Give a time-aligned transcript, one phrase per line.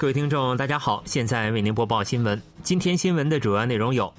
[0.00, 2.40] 各位听众，大家好，现在为您播报新闻。
[2.62, 4.10] 今天新闻的主要内容有：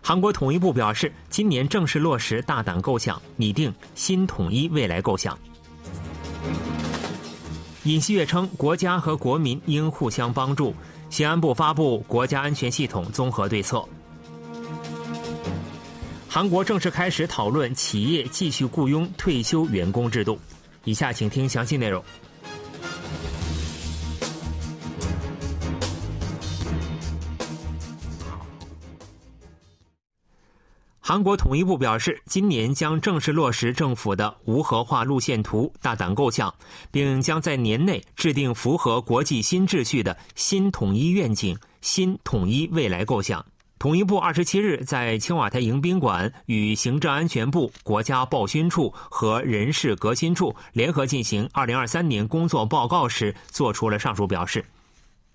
[0.00, 5.38] 韩国统一部表示，今年正式落实大胆构想，拟定新统一未来构想。
[7.82, 10.74] 尹锡悦称，国家和国民应互相帮助。
[11.10, 13.86] 新安部发布国家安全系统综合对策。
[16.26, 20.40] 韩国正式开始讨论企业继续雇佣退休员工制度。
[20.84, 22.02] 以下请听详细内容。
[31.08, 36.54] 韩国统一部表示，今年将正式落实政府的无核化路线图大胆构想，
[36.90, 43.42] 并将在年内制定符合国际新秩序的新统一愿景、新统一未来构想。
[43.78, 54.62] 统一部二十七日在青瓦台迎宾馆与行政安全部、国家报勋处和人事革新处联合进行二零二三年工作报告时，作出了上述表示。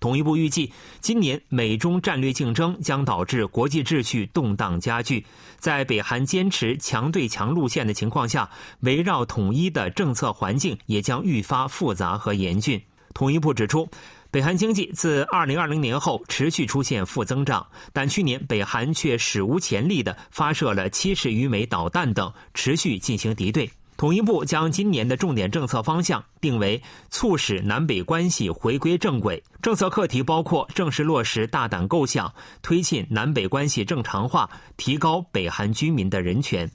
[0.04, 5.24] 统一部预计，今年美中战略竞争将导致国际秩序动荡加剧。
[5.58, 12.78] 在北韩坚持强对强路线的情况下，围绕统一的政策环境也将愈发复杂和严峻。
[13.14, 13.88] 统一部指出，
[14.30, 23.70] 北韩经济自2020年后持续出现负增长，但去年北韩却史无前例地发射了70余枚导弹等，持续进行敌对。
[23.96, 36.68] 统一部将今年的重点政策方向定为促使南北关系回归正轨，政策课题包括正式落实大胆构想，推进南北关系正常化，提高北韩居民的人权。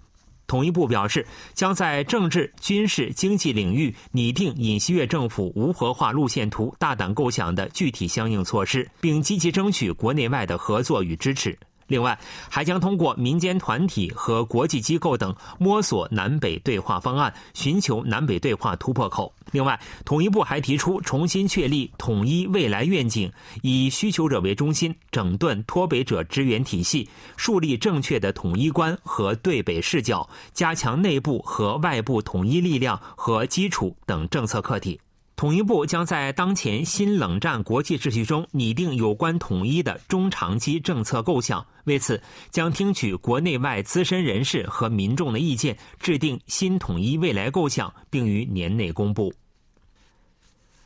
[0.47, 11.55] 统一部表示，将在政治、军事、经济领域拟定尹锡悦政府无核化路线图大胆构想的具体相应措施，并积极争取国内外的合作与支持。
[11.89, 12.17] 另外，
[12.49, 19.33] 还将通过民间团体和国际机构等摸索南北对话方案，寻求南北对话突破口。
[19.51, 23.29] 另外，统一部还提出重新确立统一未来愿景，
[23.63, 34.99] 以需求者为中心，整顿脱北者支援体系，树立正确的统一观和对北视角，加强内部和外部统一力量和基础等政策课题。
[35.39, 41.65] 统一部将在当前新冷战国际秩序中拟定有关统一的中长期政策构想。
[41.85, 49.33] 为此，将听取国内外资深人士和民众的意见，制定新统一未来构想，并于年内公布。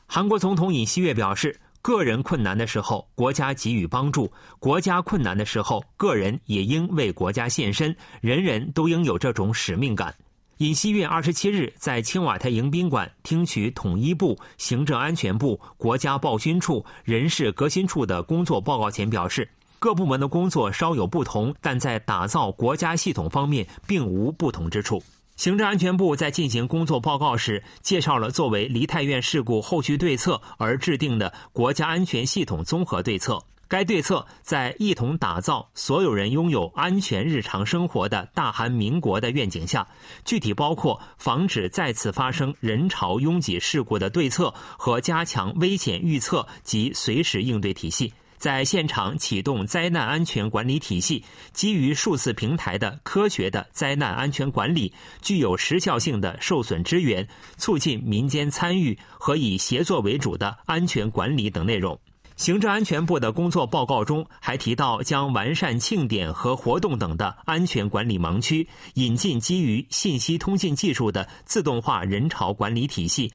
[0.06, 7.96] 韩国总统尹锡悦表示：“个人困难的时候，国家给予帮助；国家困难的时候，个人也应为国家献身。
[8.22, 10.14] 人人都应有这种使命感。”
[10.58, 19.50] 尹锡悦二十七日在青瓦台迎宾馆听取统一部、行政安全部、国家报勋处、人事革新处的工作报告前表示，
[19.80, 25.02] 各部门的工作稍有不同，但在打造国家系统方面并无不同之处。
[25.36, 33.44] 行政安全部在进行工作报告时，介绍了作为梨泰院事故后续对策而制定的国家安全系统综合对策。
[33.68, 39.88] 该对策在一同打造所有人拥有安全日常生活的大韩民国的愿景下，
[40.24, 62.00] 具体包括防止再次发生人潮拥挤事故的对策和加强危险预测及随时应对体系，在现场启动灾难安全管理体系，基于数字平台的科学的灾难安全管理，具有时效性的受损支援，促进民间参与和以协作为主的安全管理等内容。
[62.36, 73.32] 行政安全部的工作报告中还提到，将完善庆典和活动等的安全管理盲区，引进基于信息通信技术的自动化人潮管理体系、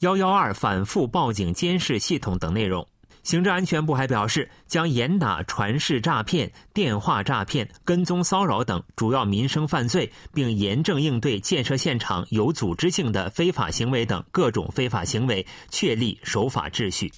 [0.00, 2.86] 幺幺二反复报警监视系统等内容。
[3.22, 17.12] 行政安全部还表示，将严打传世诈骗、电话诈骗、跟踪骚扰等主要民生犯罪，并严正应对建设现场有组织性的非法行为等各种非法行为，确立守法秩序。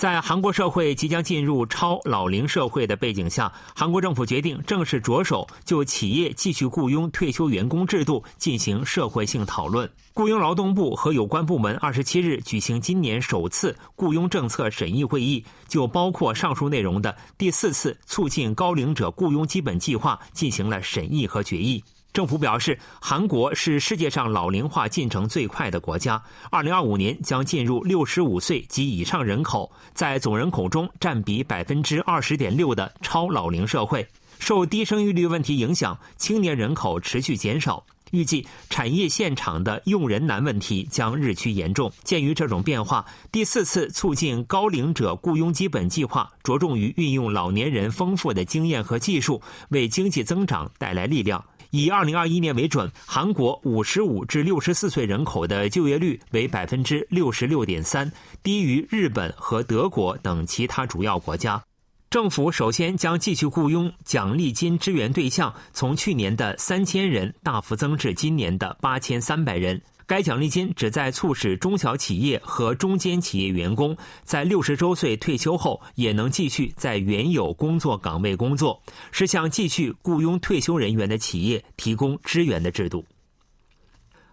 [0.00, 9.86] 在韩国社会即将进入超老龄社会的背景下，韩国政府决定正式着手就企业继续雇佣退休员工制度进行社会性讨论。
[10.14, 21.84] 雇佣劳动部和有关部门二十七日举行今年首次雇佣政策审议会议，就包括上述内容的第四次促进高龄者雇佣基本计划进行了审议和决议。
[22.12, 26.20] 政府表示，韩国是世界上老龄化进程最快的国家。
[26.50, 34.06] 二零二五年将进入六十五岁及以上人口在总人口中占比百分之二十点六的超老龄社会。
[34.40, 37.84] 受低生育率问题影响，青年人口持续减少。
[38.10, 41.92] 预计产业现场的用人难问题将日趋严重。
[42.02, 51.44] 鉴于这种变化，第四次促进高龄者雇佣基本计划着重于运用老年人丰富的经验和技术，为经济增长带来力量。
[51.70, 58.10] 以二零二一年为准，韩国五十五至六十四岁人口的就业率为百分之六十六点三，
[58.42, 61.62] 低于日本和德国等其他主要国家。
[62.10, 69.80] 政府首先将继续雇佣奖励金支援对象，从去年的三千人大幅增至今年的八千三百人。
[70.10, 83.04] 该奖励金旨在促使中小企业和中间企业员工在六十周岁退休后也能继续在原有工作岗位工作，是向继续雇佣退休人员的企业提供支援的制度。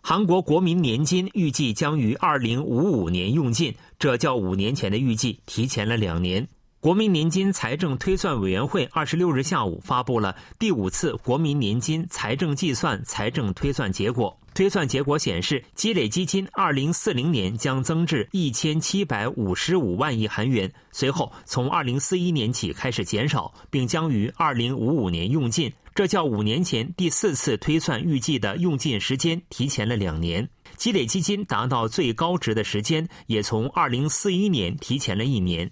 [0.02, 6.48] 韩国国民年金预计将于二零五五年用尽，这较五年前的预计提前了两年。
[6.80, 14.36] 国民年金财政推算委员会二十六日下午发布了第五次国民年金财政计算财政推算结果。
[14.58, 25.72] 推算结果显示，积累基金二零四零年将增至一千七百五十五万亿韩元，随后从二零四一年起开始减少，并将于二零五五年用尽。
[25.94, 30.50] 这较五年前第四次推算预计的用尽时间提前了两年。
[30.76, 35.70] 积累基金达到最高值的时间也从二零四一年提前了一年。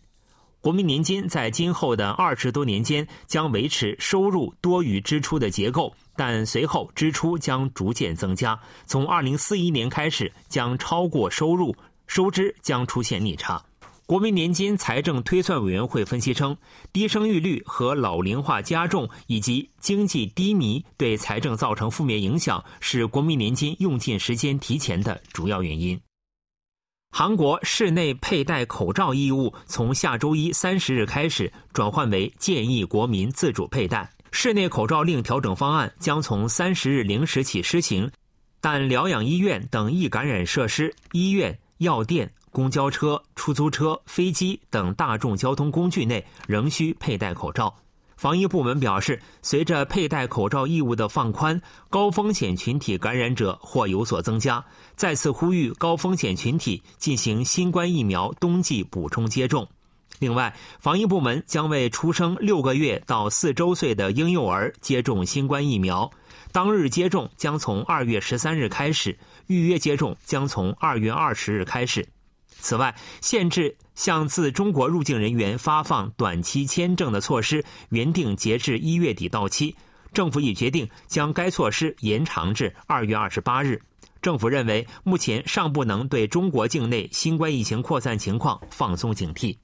[0.62, 8.60] 国民年金在今后的二十多年间将维持收入多于支出的结构，但随后支出将逐渐增加。
[8.86, 11.76] 从二零四一年开始，将超过收入，
[12.08, 13.64] 收支将出现逆差。
[14.08, 16.56] 国民年金财政推算委员会分析称，
[16.94, 26.00] 低生育率和老龄化加重以及经济低迷对财政造成负面影响，是国民年金用尽时间提前的主要原因。
[27.10, 34.08] 韩国室内佩戴口罩义务从下周一三十日开始转换为建议国民自主佩戴。
[34.38, 38.12] 室内口罩令调整方案将从三十日零时起施行，
[38.60, 47.74] 但疗养医院等易感染设施、医院、药店、公交车、出租车、飞机等大众交通工具内仍需佩戴口罩。
[48.18, 51.60] 防疫部门表示，随着佩戴口罩义务的放宽，
[51.90, 54.64] 高风险群体感染者或有所增加。
[54.98, 59.66] 再次呼吁高风险群体进行新冠疫苗冬季补充接种。
[60.20, 66.10] 另外，防疫部门将为出生六个月到四周岁的婴幼儿接种新冠疫苗，
[66.52, 69.18] 当日接种将从二月十三日开始，
[69.48, 72.08] 预约接种将从二月二十日开始。
[72.58, 79.76] 此外，限制向自中国入境人员发放短期签证的措施原定截至一月底到期，
[80.14, 83.80] 政府已决定将该措施延长至二月二十八日。
[84.22, 89.56] 政府认为，目前尚不能对中国境内新冠疫情扩散情况放松警惕。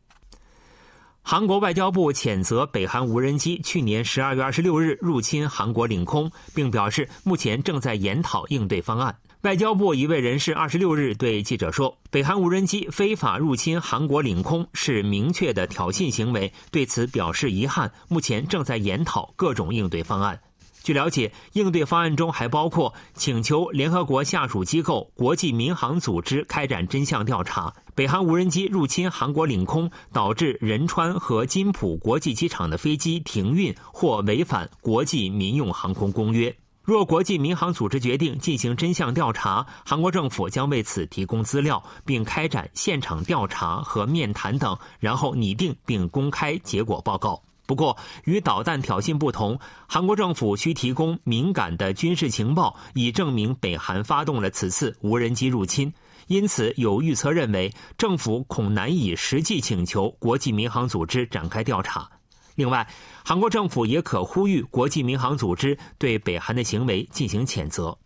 [1.24, 9.16] 韩国外交部谴责北韩无人机去年十二月二十六日入侵韩国领空，并表示目前正在研讨应对方案。
[9.44, 17.92] 外交部一位人士二十六日对记者说：“北韩无人机非法入侵韩国领空是明确的挑衅行为，对此表示遗憾。
[18.10, 20.40] 目前正在研讨各种应对方案。”
[20.84, 27.74] 据了解，应对方案中还包括请求联合国下属机构国际民航组织开展真相调查。
[27.94, 36.56] 北韩无人机入侵韩国领空，导致仁川和金浦国际机场的飞机停运或违反国际民用航空公约。
[36.84, 47.40] 若国际民航组织决定进行真相调查，韩国政府将为此提供资料，并开展现场调查和面谈等，然后拟定并公开结果报告。
[47.72, 49.58] 不过，与导弹挑衅不同，
[49.88, 55.94] 韩国政府需提供敏感的军事情报，以证明北韩发动了此次无人机入侵。
[56.28, 62.10] 因此，有预测认为，政府恐难以实际请求国际民航组织展开调查。
[62.56, 62.86] 另外，
[63.24, 67.98] 韩国政府也可呼吁国际民航组织对北韩的行为进行谴责。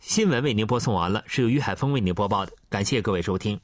[0.00, 3.58] 新闻为您播送完了，是由于海峰为您播报的，感谢各位收听。